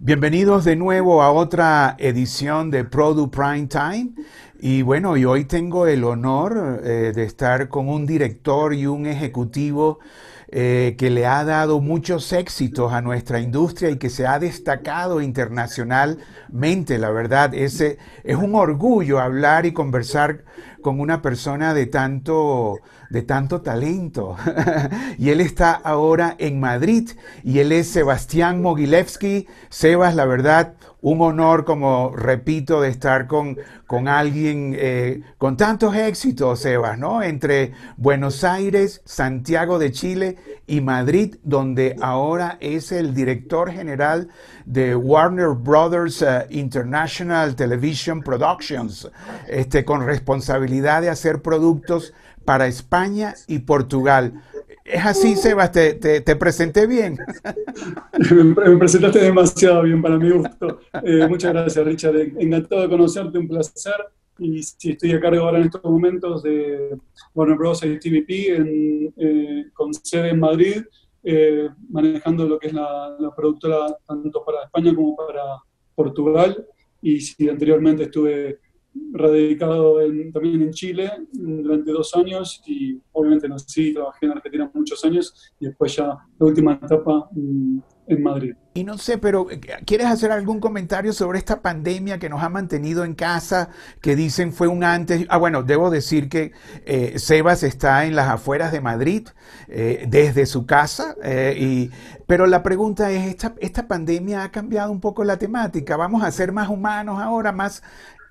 [0.00, 4.10] Bienvenidos de nuevo a otra edición de Produ Prime Time.
[4.58, 10.00] Y bueno, hoy tengo el honor eh, de estar con un director y un ejecutivo
[10.56, 15.20] eh, que le ha dado muchos éxitos a nuestra industria y que se ha destacado
[15.20, 17.52] internacionalmente, la verdad.
[17.54, 20.44] Ese, es un orgullo hablar y conversar
[20.80, 22.76] con una persona de tanto,
[23.10, 24.36] de tanto talento.
[25.18, 27.10] y él está ahora en Madrid
[27.42, 29.48] y él es Sebastián Mogilevsky.
[29.70, 30.74] Sebas, la verdad,
[31.04, 37.22] un honor, como repito, de estar con, con alguien eh, con tantos éxitos, Sebas, ¿no?
[37.22, 44.28] Entre Buenos Aires, Santiago de Chile y Madrid, donde ahora es el director general
[44.64, 49.10] de Warner Brothers eh, International Television Productions,
[49.46, 52.14] este, con responsabilidad de hacer productos
[52.46, 54.42] para España y Portugal.
[54.84, 57.16] Es así, Sebas, te, presenté bien.
[58.30, 60.80] Me presentaste demasiado bien para mi gusto.
[61.02, 62.16] Eh, muchas gracias, Richard.
[62.38, 63.94] Encantado de conocerte, un placer.
[64.38, 66.98] Y si estoy a cargo ahora en estos momentos de
[67.34, 67.82] Warner Bros.
[67.82, 70.82] y TVP en, eh, con sede en Madrid,
[71.22, 75.62] eh, manejando lo que es la, la, productora tanto para España como para
[75.94, 76.66] Portugal.
[77.00, 78.58] Y si anteriormente estuve
[79.12, 79.98] radicado
[80.32, 85.52] también en Chile durante dos años y obviamente nací y trabajé en Argentina muchos años
[85.60, 88.54] y después ya la última etapa mm, en Madrid.
[88.74, 92.48] Y no sé, pero eh, ¿quieres hacer algún comentario sobre esta pandemia que nos ha
[92.48, 95.26] mantenido en casa, que dicen fue un antes?
[95.28, 96.52] Ah, bueno, debo decir que
[96.84, 99.28] eh, Sebas está en las afueras de Madrid
[99.68, 101.14] eh, desde su casa,
[101.56, 101.90] y,
[102.26, 105.96] pero la pregunta es, ¿esta, ¿esta pandemia ha cambiado un poco la temática?
[105.96, 107.82] ¿Vamos a ser más humanos ahora, más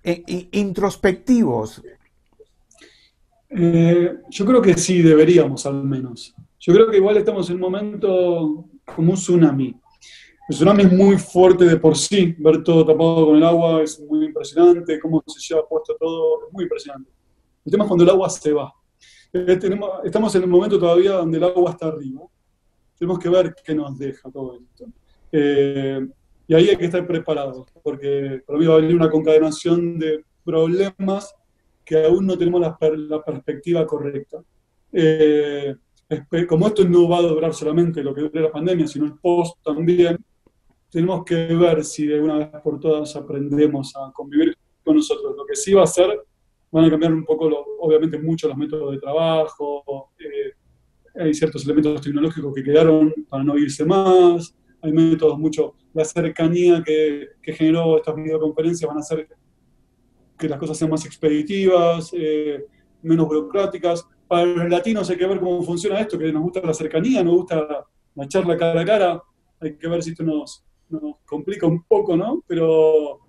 [0.03, 1.81] eh, introspectivos?
[3.49, 6.33] Eh, yo creo que sí, deberíamos al menos.
[6.59, 9.75] Yo creo que igual estamos en un momento como un tsunami.
[10.49, 13.99] El tsunami es muy fuerte de por sí, ver todo tapado con el agua es
[13.99, 17.11] muy impresionante, cómo se lleva puesto todo, es muy impresionante.
[17.65, 18.73] El tema es cuando el agua se va.
[19.31, 19.59] Eh,
[20.03, 22.21] estamos en un momento todavía donde el agua está arriba.
[22.97, 24.85] Tenemos que ver qué nos deja todo esto.
[26.47, 30.23] Y ahí hay que estar preparados, porque para mí va a venir una concadenación de
[30.43, 31.33] problemas
[31.85, 34.43] que aún no tenemos la, perspectiva correcta.
[34.91, 35.75] Eh,
[36.47, 39.57] como esto no va a durar solamente lo que dure la pandemia, sino el post
[39.63, 40.17] también,
[40.89, 45.33] tenemos que ver si de una vez por todas aprendemos a convivir con nosotros.
[45.35, 46.19] Lo que sí va a ser,
[46.71, 47.49] van a cambiar un poco,
[47.79, 50.53] obviamente, mucho los métodos de trabajo, eh,
[51.15, 56.83] hay ciertos elementos tecnológicos que quedaron para no irse más, hay métodos mucho, la cercanía
[56.83, 59.27] que, generó estas videoconferencias van a hacer
[60.37, 62.65] que las cosas sean más expeditivas, eh,
[63.01, 64.05] menos burocráticas.
[64.27, 67.35] Para los latinos hay que ver cómo funciona esto, que nos gusta la cercanía, nos
[67.35, 67.85] gusta
[68.15, 69.23] la charla cara a cara,
[69.61, 72.43] hay que ver si esto nos, nos complica un poco, ¿no?
[72.45, 73.21] Pero,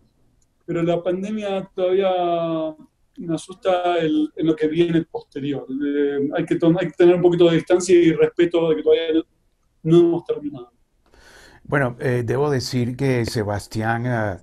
[0.67, 2.75] pero la pandemia todavía
[3.17, 5.67] me asusta en lo que viene posterior.
[5.71, 9.23] Eh, que hay que tener un poquito de distancia y respeto de que todavía
[9.85, 10.74] no hemos terminado.
[11.65, 14.43] Bueno, eh, debo decir que Sebastián ah,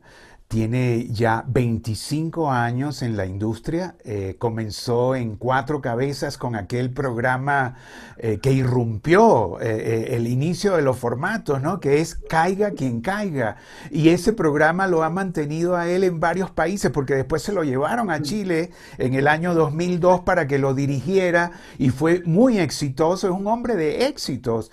[0.51, 3.95] tiene ya 25 años en la industria.
[4.03, 7.77] Eh, comenzó en Cuatro Cabezas con aquel programa
[8.17, 11.79] eh, que irrumpió eh, el inicio de los formatos, ¿no?
[11.79, 13.55] Que es Caiga quien caiga.
[13.91, 17.63] Y ese programa lo ha mantenido a él en varios países porque después se lo
[17.63, 23.27] llevaron a Chile en el año 2002 para que lo dirigiera y fue muy exitoso.
[23.27, 24.69] Es un hombre de éxitos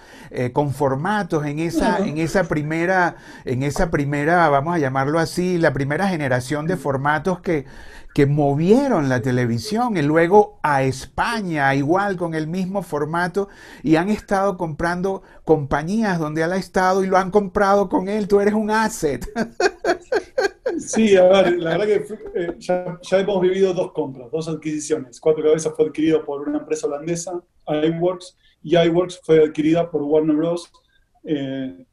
[0.52, 5.67] con formatos en esa, en esa primera, en esa primera, vamos a llamarlo así, la
[5.72, 7.66] primera generación de formatos que,
[8.14, 13.48] que movieron la televisión y luego a España igual con el mismo formato
[13.82, 18.28] y han estado comprando compañías donde él ha estado y lo han comprado con él.
[18.28, 19.26] Tú eres un asset.
[20.78, 25.18] Sí, a ver, la verdad que eh, ya, hemos vivido dos compras, dos adquisiciones.
[25.20, 30.36] Cuatro Cabezas fue adquirido por una empresa holandesa, iWorks, y iWorks fue adquirida por Warner
[30.36, 30.70] Bros.
[31.24, 31.84] Eh,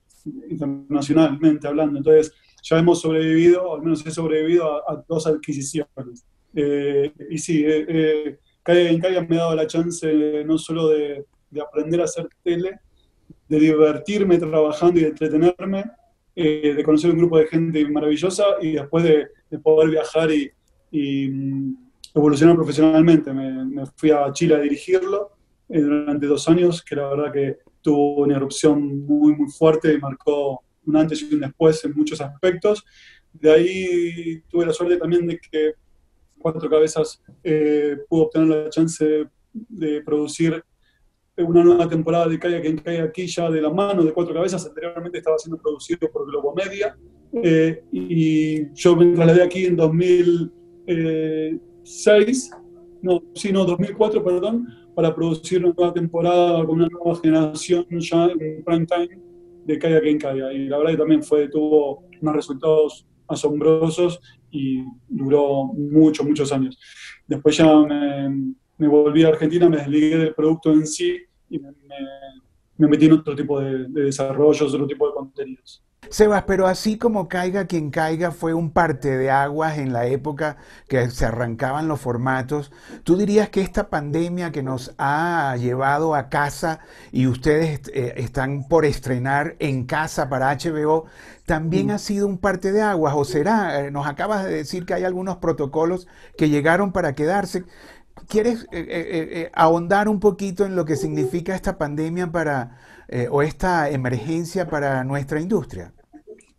[0.50, 1.97] internacionalmente hablando.
[1.97, 2.34] Entonces,
[2.66, 6.26] ya hemos sobrevivido, al menos he sobrevivido a, dos adquisiciones.
[6.56, 11.23] Eh, y sí, eh, eh en Caiga me ha dado la chance no solo de,
[11.62, 12.79] aprender a hacer tele,
[13.47, 15.85] de divertirme trabajando y de entretenerme,
[16.35, 19.28] eh, de conocer un grupo de gente maravillosa y después de,
[19.59, 21.76] poder viajar y, mm,
[22.16, 23.32] evolucionar profesionalmente.
[23.32, 25.29] Me, fui a Chile a dirigirlo
[25.70, 30.64] durante dos años, que la verdad que tuvo una erupción muy, muy fuerte y marcó
[30.85, 32.84] un antes y un después en muchos aspectos.
[33.34, 35.73] De ahí tuve la suerte también de que
[36.37, 40.64] Cuatro Cabezas eh, pudo obtener la chance de producir
[41.37, 44.66] una nueva temporada de Calla quien cae aquí ya de la mano de Cuatro Cabezas.
[44.66, 46.97] Anteriormente estaba siendo producido por Globo Media
[47.43, 52.52] Eh, y yo me trasladé aquí en 2006,
[53.02, 58.28] no, sí, no, 2004, perdón, para producir una nueva temporada con una nueva generación ya
[58.28, 59.20] en prime time
[59.66, 60.53] de Caiga quien caiga.
[60.53, 64.22] Y la verdad que también fue, tuvo unos resultados asombrosos
[64.52, 66.79] y duró muchos, muchos años.
[67.28, 67.66] Después ya
[68.78, 71.17] me, volví a Argentina, me desligué del producto en sí
[71.50, 71.72] y me,
[72.78, 75.84] me, metí en otro tipo de, de desarrollos, otro tipo de contenidos.
[76.09, 80.57] Sebas, pero así como caiga quien caiga fue un parte de aguas en la época
[80.87, 82.72] que se arrancaban los formatos,
[83.03, 86.79] ¿tú dirías que esta pandemia que nos ha llevado a casa
[87.11, 91.05] y ustedes eh, están por estrenar en casa para HBO,
[91.46, 91.91] también mm.
[91.91, 93.16] ha sido un parte de aguas?
[93.17, 93.81] ¿O será?
[93.81, 96.07] Eh, nos acabas de decir que hay algunos protocolos
[96.37, 97.66] que llegaron para quedarse.
[98.28, 103.90] ¿Quieres eh, ahondar un poquito en lo que significa esta pandemia para eh, o esta
[103.90, 105.93] emergencia para nuestra industria?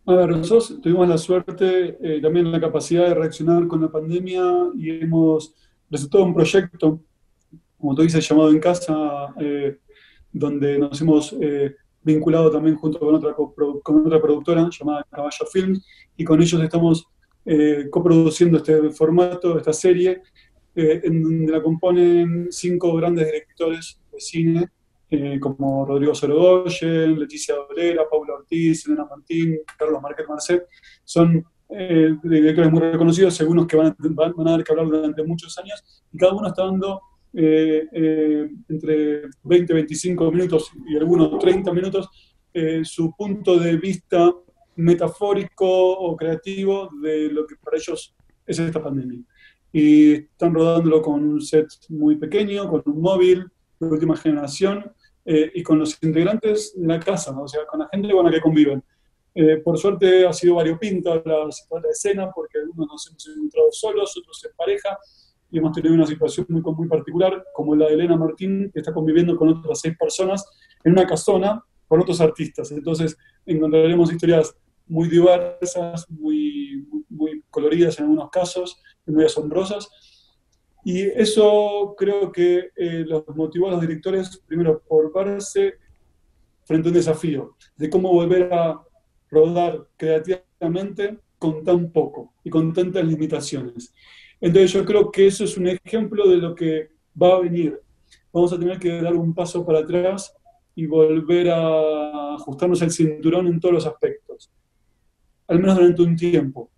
[0.09, 4.41] A ver, nosotros tuvimos la suerte, eh, también la capacidad de reaccionar con la pandemia
[4.77, 5.53] y hemos
[5.89, 7.01] resultado un proyecto,
[7.77, 9.79] como tú dices, llamado En Casa, eh,
[10.31, 11.35] donde nos hemos
[12.03, 17.05] vinculado también junto con otra, con otra productora llamada Caballo Films y con ellos estamos
[17.91, 20.21] coproduciendo este formato, esta serie,
[20.73, 24.69] en donde la componen cinco grandes directores de cine
[25.09, 30.67] eh, como Rodrigo Sorogoyen, Leticia Dolera, Paula Ortiz, Elena Martín, Carlos Márquez Marcet,
[31.05, 35.57] son eh, directores muy reconocidos, algunos que van, van, a dar que hablar durante muchos
[35.59, 37.01] años, y cada uno está dando
[37.33, 42.09] eh, entre 20 25 minutos y algunos 30 minutos
[42.83, 44.33] su punto de vista
[44.77, 48.15] metafórico o creativo de lo que para ellos
[48.45, 49.21] es esta pandemia.
[49.71, 53.45] Y están rodándolo con un set muy pequeño, con un móvil
[53.79, 54.91] de última generación,
[55.29, 58.31] eh, y con los integrantes de la casa, o sea, con la gente con la
[58.31, 58.81] que conviven.
[59.35, 64.17] Eh, por suerte ha sido variopinta la, la escena, porque algunos nos hemos encontrado solos,
[64.17, 64.97] otros en pareja,
[65.51, 68.93] y hemos tenido una situación muy, muy particular, como la de Elena Martín, que está
[68.93, 70.45] conviviendo con otras seis personas
[70.85, 72.71] en una casona con otros artistas.
[72.71, 74.55] Entonces encontraremos historias
[74.87, 79.89] muy diversas, muy, muy coloridas en algunos casos, muy asombrosas,
[80.89, 85.73] y eso creo que eh, los motivó a los directores, primero, por verse
[86.63, 88.81] frente a un desafío de cómo volver a
[89.29, 93.93] rodar creativamente con tan poco y con tantas limitaciones.
[94.39, 96.91] Entonces yo creo que eso es un ejemplo de lo que
[97.21, 97.81] va a venir.
[98.31, 100.33] Vamos a tener que dar un paso para atrás
[100.73, 104.49] y volver a ajustarnos el cinturón en todos los aspectos,
[105.49, 106.71] al menos durante un tiempo.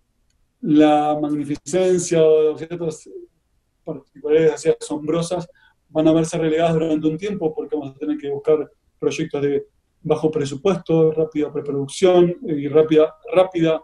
[0.62, 3.08] La magnificencia o ciertas
[3.98, 5.48] particularidades así asombrosas
[5.88, 9.66] van a verse relegadas durante un tiempo porque vamos a tener que buscar proyectos de
[10.02, 13.82] bajo presupuesto, rápida preproducción y rápida, rápida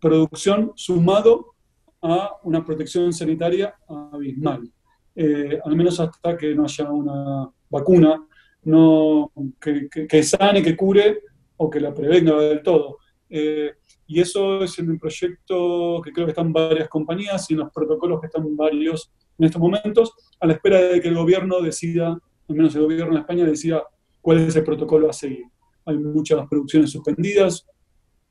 [0.00, 1.54] producción sumado
[2.00, 3.74] a una protección sanitaria
[4.12, 4.70] abismal.
[5.14, 8.24] Eh, al menos hasta que no haya una vacuna
[8.62, 11.22] no, que, que, sane, que cure
[11.56, 12.98] o que la prevenga del todo.
[13.28, 13.72] Eh,
[14.06, 17.72] y eso es en un proyecto que creo que están varias compañías y en los
[17.72, 22.08] protocolos que están varios en estos momentos, a la espera de que el gobierno decida,
[22.48, 23.84] al menos el gobierno de España decida
[24.20, 25.44] cuál es el protocolo a seguir.
[25.84, 27.66] Hay muchas producciones suspendidas,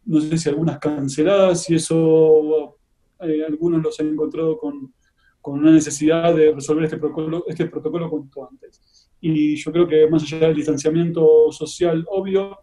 [0.06, 2.78] no sé si algunas canceladas, y eso
[3.22, 4.94] eh, algunos los han encontrado con,
[5.42, 9.10] con, una necesidad de resolver este protocolo, este protocolo cuanto antes.
[9.20, 12.58] Y yo creo que más allá del distanciamiento social obvio,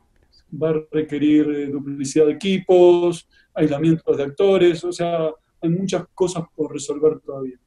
[0.62, 6.44] va a requerir eh, duplicidad de equipos, aislamiento de actores, o sea, hay muchas cosas
[6.54, 7.58] por resolver todavía.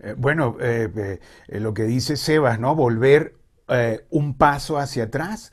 [0.00, 2.74] Eh, bueno, eh, eh, lo que dice Sebas, ¿no?
[2.74, 3.34] Volver
[4.08, 5.52] un paso hacia atrás,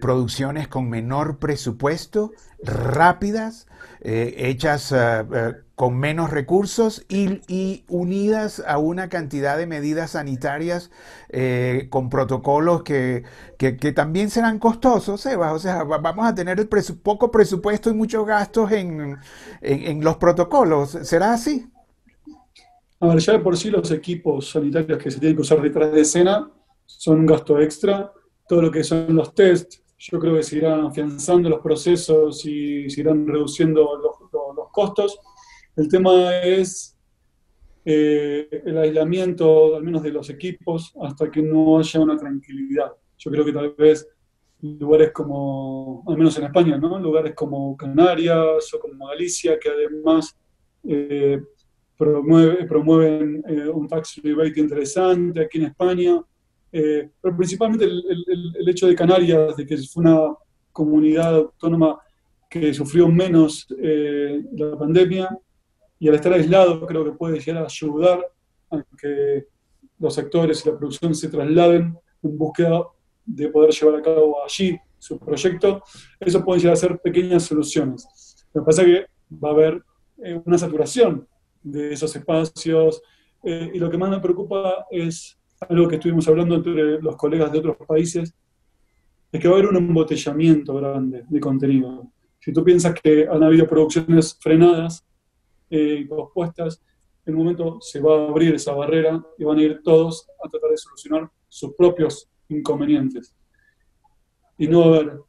[0.00, 2.32] producciones con menor presupuesto,
[2.62, 3.66] rápidas,
[4.00, 4.94] hechas
[5.74, 10.90] con menos recursos y, unidas a una cantidad de medidas sanitarias
[11.90, 13.24] con protocolos que,
[13.94, 15.52] también serán costosos, Sebas.
[15.52, 16.68] O sea, vamos a tener el
[17.02, 19.18] poco presupuesto y muchos gastos en
[20.02, 20.96] los protocolos.
[21.02, 21.69] ¿Será así?
[23.02, 25.90] A ver, ya de por sí los equipos sanitarios que se tienen que usar detrás
[25.90, 26.50] de escena
[26.84, 28.12] son un gasto extra.
[28.46, 32.90] Todo lo que son los test, yo creo que se irán afianzando los procesos y
[32.90, 35.18] se irán reduciendo los, costos.
[35.76, 36.96] El tema es
[37.84, 42.92] eh, el aislamiento, al menos de los equipos, hasta que no haya una tranquilidad.
[43.16, 44.08] Yo creo que tal vez
[44.60, 46.98] lugares como, al menos en España, ¿no?
[46.98, 50.38] lugares como Canarias o como Galicia, que además
[50.86, 51.40] eh,
[52.00, 56.22] promueven eh, un tax rebate interesante aquí en España,
[56.72, 60.34] eh, pero principalmente el, hecho de Canarias, de que fue una
[60.72, 61.98] comunidad autónoma
[62.48, 65.28] que sufrió menos eh, la pandemia
[65.98, 68.26] y al estar aislado creo que puede llegar a ayudar
[68.70, 69.46] a que
[69.98, 72.84] los actores y la producción se trasladen en búsqueda
[73.26, 75.82] de poder llevar a cabo allí su proyecto.
[76.18, 78.06] Eso puede llegar a ser pequeñas soluciones.
[78.54, 79.82] Lo que pasa es que va a haber
[80.24, 81.28] eh, una saturación
[81.62, 83.02] de esos espacios
[83.42, 87.52] eh, y lo que más me preocupa es algo que estuvimos hablando entre los colegas
[87.52, 88.34] de otros países,
[89.32, 92.10] es que va a haber un embotellamiento grande de contenido.
[92.38, 95.06] Si tú piensas que han habido producciones frenadas
[95.68, 96.82] eh, y pospuestas,
[97.26, 100.48] en un momento se va a abrir esa barrera y van a ir todos a
[100.48, 103.34] tratar de solucionar sus propios inconvenientes.
[104.58, 105.20] Y no va a haber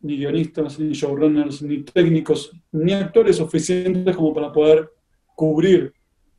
[0.00, 4.90] ni guionistas, ni showrunners, ni técnicos, ni actores suficientes como para poder
[5.34, 5.92] cubrir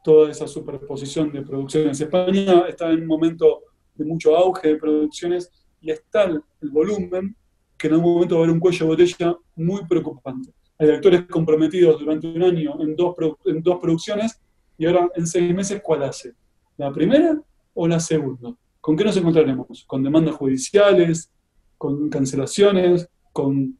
[0.03, 1.99] toda esa superposición de producciones.
[1.99, 3.61] España está en un momento
[3.95, 7.35] de mucho auge de producciones y está el, volumen
[7.77, 10.51] que en algún momento va a haber un cuello de botella muy preocupante.
[10.77, 14.39] Hay actores comprometidos durante un año en dos, en dos producciones
[14.77, 16.33] y ahora en seis meses, ¿cuál hace?
[16.77, 17.41] ¿La primera
[17.73, 18.53] o la segunda?
[18.81, 19.83] ¿Con qué nos encontraremos?
[19.85, 21.31] ¿Con demandas judiciales?
[21.77, 23.09] ¿Con cancelaciones?
[23.31, 23.77] ¿Con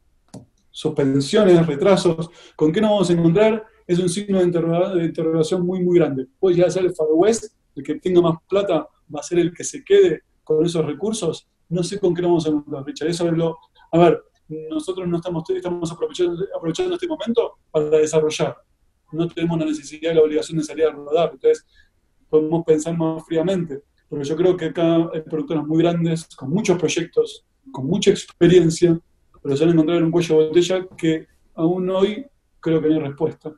[0.70, 2.30] suspensiones, retrasos?
[2.56, 3.66] ¿Con qué nos vamos a encontrar?
[3.86, 6.26] Es un signo de, interrogación muy, muy grande.
[6.38, 9.54] Puede ya ser el Far West, el que tenga más plata va a ser el
[9.54, 11.48] que se quede con esos recursos.
[11.68, 13.08] No sé con qué vamos a encontrar, Richard.
[13.08, 13.56] Eso es lo,
[13.92, 14.22] a ver,
[14.70, 18.56] nosotros no estamos, estamos aprovechando, aprovechando este momento para desarrollar
[19.12, 21.30] no tenemos la necesidad la obligación de salir a rodar.
[21.32, 21.64] Entonces,
[22.28, 23.82] podemos pensar más fríamente.
[24.08, 28.98] Porque yo creo que acá hay productoras muy grandes, con muchos proyectos, con mucha experiencia,
[29.42, 32.26] pero se van a encontrar en un cuello de botella que aún hoy
[32.60, 33.52] creo que no hay respuesta.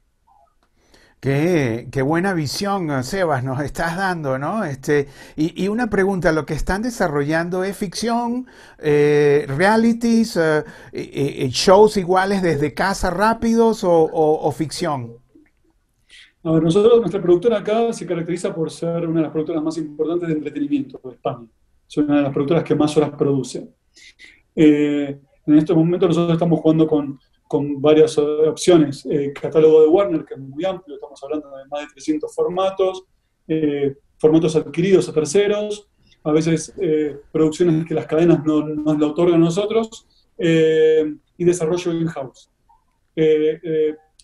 [1.21, 4.63] Qué, qué, buena visión, Sebas, nos estás dando, ¿no?
[4.63, 8.47] Este, y, una pregunta, ¿lo que están desarrollando es ficción,
[8.79, 15.15] eh, realities, eh, eh, shows iguales desde casa rápidos o ficción?
[16.45, 19.77] A ver, nosotros, nuestra productora acá se caracteriza por ser una de las productoras más
[19.77, 21.49] importantes de entretenimiento de España.
[21.89, 23.69] Es una de las productoras que más horas produce.
[24.55, 29.05] En este momento nosotros estamos jugando con, con varias opciones.
[29.07, 33.05] Eh, catálogo de Warner, que es muy amplio, estamos hablando de más de 300 formatos,
[33.49, 35.89] eh, formatos adquiridos a terceros,
[36.23, 36.75] a veces
[37.33, 42.51] producciones que las cadenas no, nos la otorgan a nosotros, y desarrollo in-house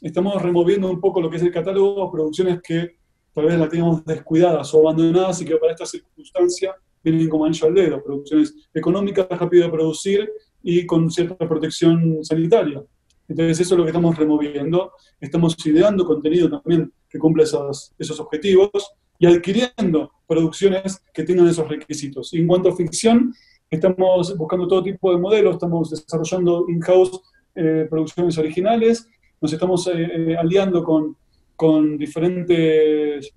[0.04, 2.96] estamos removiendo un poco lo que es el catálogo, producciones que
[3.32, 7.66] tal vez las teníamos descuidadas o abandonadas y que para esta circunstancia vienen como ancho
[7.66, 10.30] al dedo, producciones económicas, rápido de producir
[10.62, 12.82] y con cierta protección sanitaria.
[13.28, 14.92] Entonces eso es lo que estamos removiendo.
[15.20, 18.70] Estamos ideando contenido también que cumple esos, esos objetivos
[19.18, 22.32] y adquiriendo producciones que tengan esos requisitos.
[22.34, 23.34] Y en cuanto a ficción,
[23.70, 27.20] estamos buscando todo tipo de modelos, estamos desarrollando in-house
[27.54, 29.08] eh, producciones originales
[29.44, 31.18] nos estamos eh, eh, aliando con,
[31.54, 33.30] con diferentes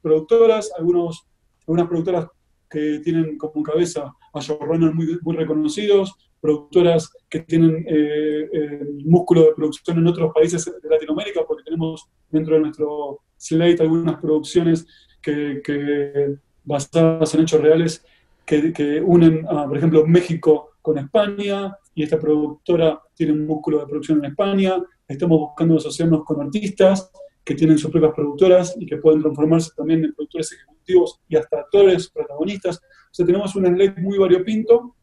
[0.00, 1.24] productoras, algunos,
[1.60, 2.26] algunas productoras
[2.68, 9.98] que tienen como cabeza a showrunners muy reconocidos, productoras que tienen eh, músculo de producción
[9.98, 14.86] en otros países de Latinoamérica, porque tenemos dentro de nuestro slate algunas producciones
[15.20, 18.04] que, basadas en hechos reales
[18.44, 23.86] que, que unen, a, por ejemplo, México con España, y esta productora tiene músculo de
[23.86, 24.76] producción en España,
[25.08, 27.10] Estamos buscando asociarnos con artistas
[27.42, 31.60] que tienen sus propias productoras y que pueden transformarse también en productores ejecutivos y hasta
[31.60, 32.76] actores, protagonistas.
[32.76, 34.96] O sea, tenemos un slate muy variopinto,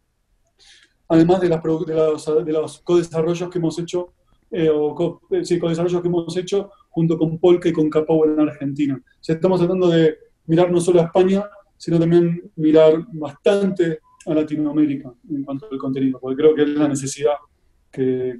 [1.07, 4.13] además de, las, de, los, de los co-desarrollos que hemos hecho,
[4.51, 8.39] eh, o eh, sí, co-desarrollos que hemos hecho junto con Polka y con Capau en
[8.39, 9.01] Argentina.
[9.25, 11.45] Estamos tratando de mirar no solo a España,
[11.77, 16.87] sino también mirar bastante a Latinoamérica en cuanto al contenido, porque creo que es la
[16.87, 17.33] necesidad
[17.91, 18.35] que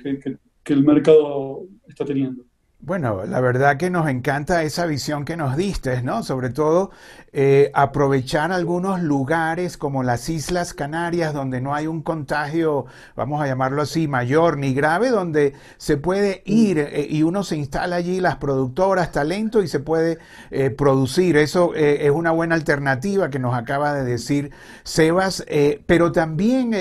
[0.65, 2.43] el mercado está teniendo.
[2.85, 6.21] Bueno, la verdad que nos encanta esa visión que nos diste, ¿no?
[6.21, 6.91] Sobre todo
[7.33, 13.47] eh, aprovechar algunos lugares como las Islas Canarias donde no hay un contagio, vamos a
[13.47, 18.21] llamarlo así, mayor ni grave, donde se puede ir eh, y uno se instala allí
[18.21, 20.19] las productoras, talento y se puede
[20.51, 21.37] eh, producir.
[21.37, 24.51] Eso es una buena alternativa que nos acaba de decir
[24.83, 25.43] Sebas,
[25.87, 26.71] pero también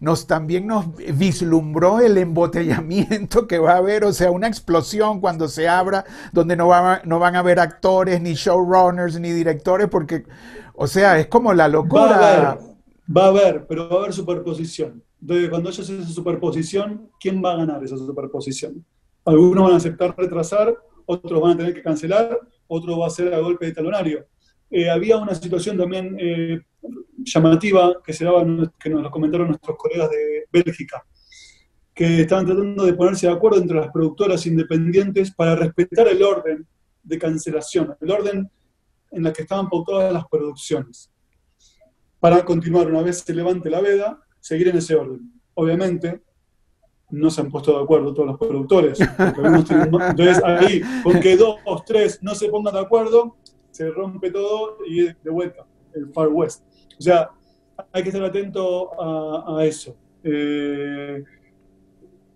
[0.00, 5.46] nos, también nos vislumbró el embotellamiento que va a haber, o sea, una explosión cuando
[5.46, 6.68] se abra, donde no,
[7.04, 10.24] no van a haber actores, ni showrunners, ni directores, porque,
[10.74, 12.02] o sea, es como la locura.
[12.02, 12.58] Va a haber,
[13.16, 15.04] va a haber pero va a haber superposición.
[15.20, 18.84] Entonces, cuando ellos hacen esa superposición, ¿quién va a ganar esa superposición?
[19.24, 20.74] Algunos van a aceptar retrasar,
[21.06, 24.26] otros van a tener que cancelar, otro va a ser a golpe de talonario.
[24.68, 26.60] Eh, había una situación también eh,
[27.18, 28.44] llamativa que se daba,
[28.80, 31.04] que nos lo comentaron nuestros colegas de Bélgica
[32.00, 36.66] que estaban tratando de ponerse de acuerdo entre las productoras independientes para respetar el orden
[37.02, 38.50] de cancelación, el orden
[39.10, 41.12] en la que estaban pautadas las producciones,
[42.18, 45.30] para continuar una vez se levante la veda, seguir en ese orden.
[45.52, 46.22] Obviamente,
[47.10, 48.98] no se han puesto de acuerdo todos los productores.
[49.18, 53.36] Entonces ahí, con que dos, tres no se pongan de acuerdo,
[53.72, 56.64] se rompe todo y de vuelta, el Far West.
[56.98, 57.28] O sea,
[57.92, 58.90] hay que estar atento
[59.58, 59.94] a, eso.
[60.24, 61.22] Eh,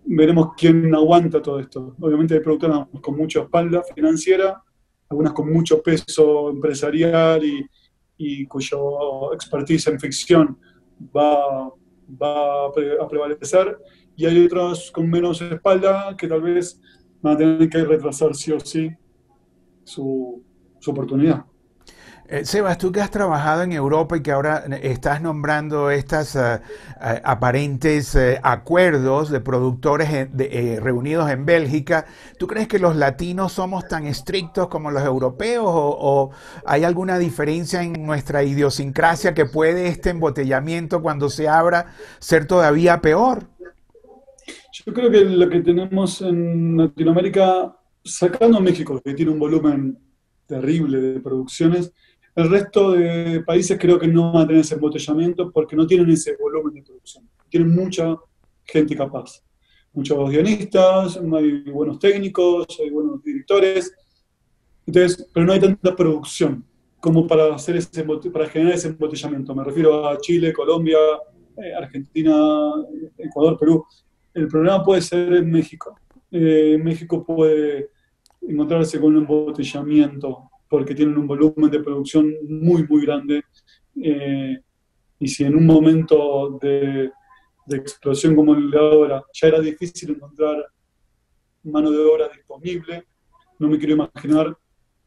[0.05, 1.95] veremos quién aguanta todo esto.
[1.99, 4.61] Obviamente hay productoras con mucha espalda financiera,
[5.09, 7.65] algunas con mucho peso empresarial y,
[8.17, 10.57] y cuyo expertise en ficción
[11.15, 13.77] va, a prevalecer,
[14.15, 16.79] y hay otras con menos espalda que tal vez
[17.21, 18.89] van a tener que retrasar sí o sí
[19.83, 20.43] su
[20.87, 21.45] oportunidad.
[22.27, 26.35] Eh, Sebas, tú que has trabajado en Europa y que ahora eh, estás nombrando estos
[26.35, 26.59] eh,
[27.23, 30.09] aparentes acuerdos de productores
[30.81, 32.07] reunidos en Bélgica,
[32.39, 36.31] ¿tú crees que los latinos somos tan estrictos como los europeos o,
[36.65, 43.01] hay alguna diferencia en nuestra idiosincrasia que puede este embotellamiento cuando se abra ser todavía
[43.01, 43.43] peor?
[44.73, 49.99] Yo creo que lo que tenemos en Latinoamérica, sacando México, que tiene un volumen
[50.47, 51.91] terrible de producciones,
[52.35, 56.09] el resto de países creo que no van a tener ese embotellamiento porque no tienen
[56.09, 57.29] ese volumen de producción.
[57.49, 58.17] Tienen mucha
[58.65, 59.41] gente capaz.
[59.93, 63.93] Muchos guionistas, hay buenos técnicos, hay buenos directores.
[64.85, 66.65] Entonces, pero no hay tanta producción
[66.99, 69.55] como para, hacer ese, para generar ese embotellamiento.
[69.55, 70.97] Me refiero a Chile, Colombia,
[71.57, 72.35] eh, Argentina,
[73.17, 73.85] Ecuador, Perú.
[74.33, 75.97] El problema puede ser en México.
[76.31, 77.91] Eh, México puede
[78.41, 83.43] encontrarse con un embotellamiento porque tienen un volumen de producción muy, muy grande.
[84.01, 84.59] Eh,
[85.19, 87.11] y si en un momento de,
[87.69, 90.63] explosión como el de ahora ya era difícil encontrar
[91.63, 93.05] mano de obra disponible,
[93.57, 94.55] no me quiero imaginar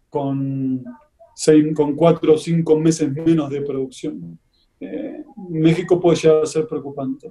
[0.08, 0.84] con,
[1.36, 4.38] seis, con cuatro o cinco meses menos de producción.
[4.80, 7.30] Eh, México puede llegar a ser preocupante.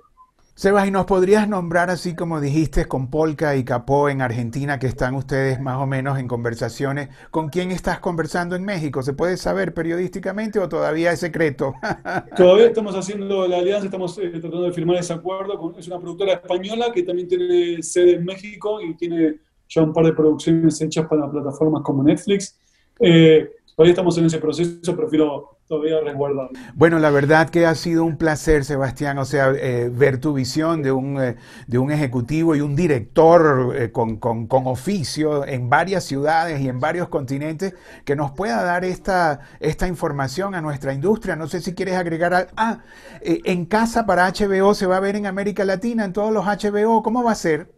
[0.58, 4.88] Sebas, ¿y nos podrías nombrar así como dijiste con Polka y Capó en Argentina, que
[4.88, 7.10] están ustedes más o menos en conversaciones?
[7.30, 9.04] ¿Con quién estás conversando en México?
[9.04, 11.76] ¿Se puede saber periodísticamente o todavía es secreto?
[12.36, 15.76] todavía estamos haciendo la alianza, estamos eh, tratando de firmar ese acuerdo.
[15.78, 19.36] es una productora española que también tiene sede en México y tiene
[19.70, 22.58] ya un par de producciones hechas para plataformas como Netflix.
[23.00, 26.50] Eh, todavía estamos en ese proceso, prefiero todavía resguardado.
[26.74, 30.82] Bueno, la verdad que ha sido un placer, Sebastián, o sea, eh, ver tu visión
[30.82, 31.36] de un, eh,
[31.68, 36.70] de un ejecutivo y un director eh, con, con, con, oficio en varias ciudades y
[36.70, 41.36] en varios continentes que nos pueda dar esta, esta información a nuestra industria.
[41.36, 42.80] No sé si quieres agregar, ah,
[43.22, 47.04] en casa para HBO se va a ver en América Latina, en todos los HBO,
[47.04, 47.72] ¿cómo va a ser?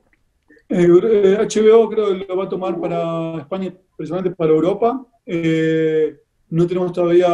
[0.70, 5.06] HBO creo que lo va a tomar para España, precisamente para Europa.
[6.52, 7.28] No tenemos todavía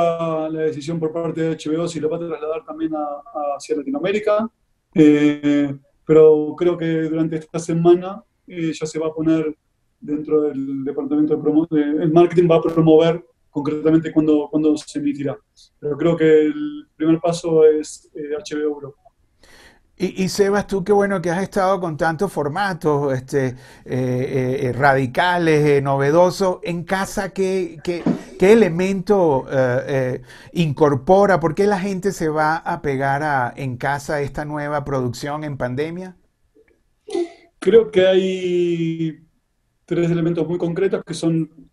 [0.50, 3.22] la decisión por parte de HBO si lo va a trasladar también a,
[3.56, 4.50] hacia Latinoamérica,
[4.94, 5.74] eh,
[6.06, 9.56] pero creo que durante esta semana eh, ya se va a poner
[10.02, 15.38] dentro del departamento de promoción, el marketing va a promover concretamente cuando, cuando se emitirá.
[15.80, 19.02] Pero creo que el primer paso es HBO eh, Europa.
[19.98, 23.56] Y, Sebas, tú qué bueno que has estado con tantos formatos este, eh,
[23.86, 26.60] eh, eh, radicales, novedosos.
[26.64, 28.04] En casa, ¿qué, qué,
[28.38, 29.46] qué elemento
[30.52, 31.40] incorpora?
[31.40, 35.56] ¿Por qué la gente se va a pegar a, en casa esta nueva producción en
[35.56, 36.18] pandemia?
[37.60, 39.20] Creo que hay
[39.86, 41.70] tres elementos muy concretos que son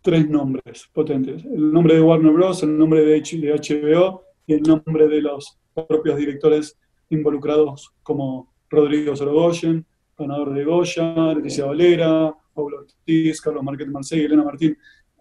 [0.00, 1.44] tres nombres potentes.
[1.44, 6.16] El nombre de Warner Bros., el nombre de HBO y el nombre de los propios
[6.16, 6.78] directores
[7.10, 9.86] involucrados como Rodrigo Sorogoyen,
[10.16, 14.76] ganador de Goya, Leticia Valera, Pablo Ortiz, Carlos Marquete Marcey, Elena Martín.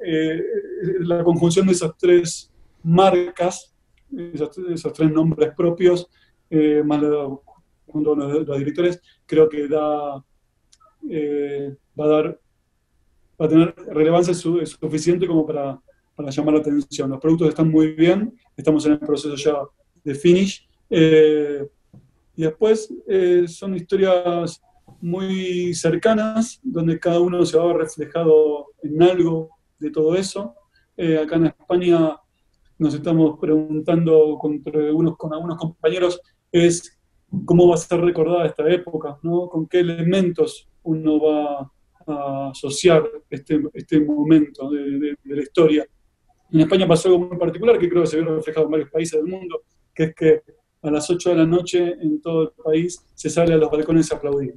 [0.06, 0.42] Eh,
[1.00, 2.52] la conjunción de esas tres
[2.84, 3.74] marcas,
[4.12, 6.08] esos, tres nombres propios,
[6.50, 6.84] eh,
[7.88, 10.24] junto a los, directores, creo que da,
[11.10, 12.40] eh, va a dar
[13.40, 15.80] va a tener relevancia suficiente como para,
[16.16, 17.10] para, llamar la atención.
[17.10, 19.56] Los productos están muy bien, estamos en el proceso ya
[20.04, 20.68] de finish.
[22.36, 24.62] Y después eh, son historias
[25.02, 30.56] muy cercanas, donde cada uno se va reflejado en algo de todo eso.
[30.98, 32.18] Eh, acá en España
[32.78, 37.00] nos estamos preguntando con algunos compañeros es
[37.46, 39.48] cómo va a ser recordada esta época, ¿no?
[39.50, 41.72] con qué elementos uno va
[42.06, 45.86] a asociar este, este momento de, de la historia.
[46.52, 49.20] En España pasó algo muy particular que creo que se vio reflejado en varios países
[49.20, 50.42] del mundo, que es que
[50.84, 54.12] a las 8 de la noche en todo el país se sale a los balcones
[54.12, 54.56] a aplaudir.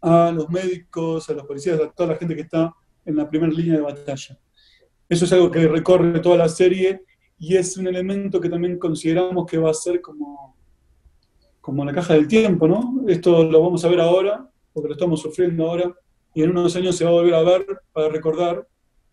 [0.00, 3.52] A los médicos, a los policías, a toda la gente que está en la primera
[3.52, 4.38] línea de batalla.
[5.08, 7.04] Eso es algo que recorre toda la serie
[7.38, 10.56] y es un elemento que también consideramos que va a ser como,
[11.60, 13.04] como la caja del tiempo, ¿no?
[13.06, 15.94] Esto lo vamos a ver ahora, porque lo estamos sufriendo ahora,
[16.34, 18.68] y en unos años se va a volver a ver para recordar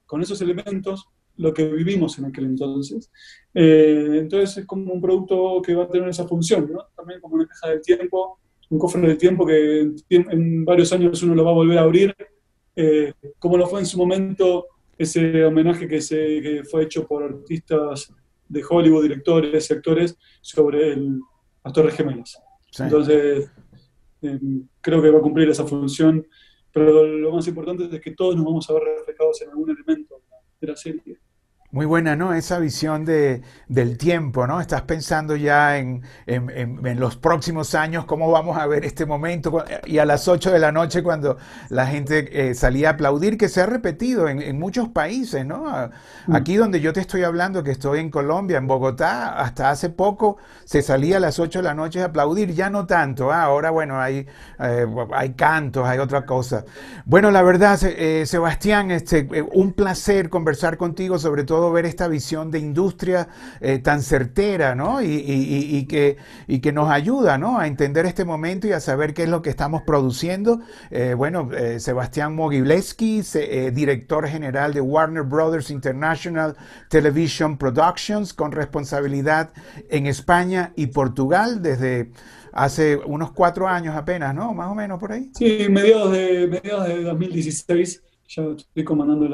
[0.06, 3.12] con esos elementos lo que vivimos en aquel entonces.
[3.54, 6.86] Eh, entonces es como un producto que va a tener esa función, ¿no?
[6.96, 11.36] También como una caja del tiempo, un cofre del tiempo que en, varios años uno
[11.36, 12.16] lo va a volver a abrir,
[12.76, 14.66] eh, como lo fue en su momento
[14.98, 18.14] ese homenaje que, se, que fue hecho por artistas
[18.48, 21.20] de Hollywood, directores y actores sobre el,
[21.64, 22.42] las Torres Gemelas.
[22.80, 23.50] Entonces,
[24.22, 24.40] eh,
[24.82, 26.26] creo que va a cumplir esa función,
[26.72, 30.22] pero lo más importante es que todos nos vamos a ver reflejados en algún elemento
[30.62, 31.18] de la serie.
[31.72, 32.34] Muy buena, ¿no?
[32.34, 34.62] Esa visión de, del tiempo, ¿no?
[34.62, 39.66] Estás pensando ya en, en, los próximos años, cómo vamos a ver este momento.
[39.86, 41.38] Y a las 8 de la noche, cuando
[41.70, 45.66] la gente eh, salía a aplaudir, que se ha repetido en, muchos países, ¿no?
[46.28, 46.36] Mm.
[46.36, 50.38] Aquí donde yo te estoy hablando, que estoy en Colombia, en Bogotá, hasta hace poco
[50.64, 53.34] se salía a las 8 de la noche a aplaudir, ya no tanto.
[53.34, 53.44] ¿ah?
[53.44, 54.26] Ahora, bueno, hay,
[54.60, 56.64] eh, hay cantos, hay otra cosa.
[57.06, 62.52] Bueno, la verdad, eh, Sebastián, este, un placer conversar contigo, sobre todo ver esta visión
[62.52, 63.28] de industria
[63.62, 65.02] eh, tan certera, ¿no?
[65.02, 67.60] Y, que, y que nos ayuda, ¿no?
[67.60, 70.62] A entender este momento y a saber qué es lo que estamos produciendo.
[70.92, 73.22] Eh, bueno, eh, Sebastián Mogileski,
[73.74, 76.56] director general de Warner Brothers International
[76.90, 79.52] Television Productions, con responsabilidad
[79.90, 82.12] en España y Portugal desde
[82.52, 84.54] hace unos cuatro años apenas, ¿no?
[84.54, 85.30] Más o menos por ahí.
[85.36, 89.26] Sí, mediados de, mediados de 2016 ya estoy comandando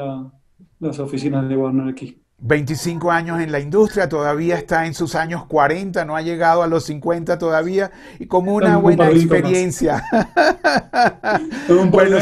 [0.80, 2.18] las oficinas de Warner aquí.
[2.38, 6.66] 25 años en la industria, todavía está en sus años 40, no ha llegado a
[6.66, 10.02] los 50 todavía, y como una buena experiencia.
[11.68, 12.20] bueno,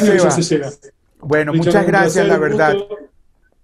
[1.21, 2.77] bueno, muchas gracias, la verdad.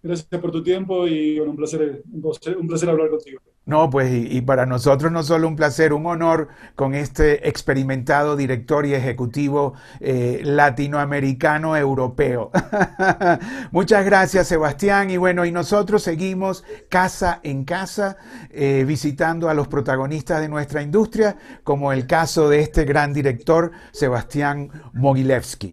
[0.06, 3.40] Gracias por tu tiempo y un, placer, un placer hablar contigo.
[3.66, 8.86] No, pues y, para nosotros no solo un placer, un honor con este experimentado director
[8.86, 12.52] y ejecutivo eh, latinoamericano europeo.
[13.72, 18.18] Muchas gracias Sebastián y bueno, y nosotros seguimos casa en casa
[18.50, 23.72] eh, visitando a los protagonistas de nuestra industria, como el caso de este gran director
[23.90, 25.64] Sebastián Mogilevsky.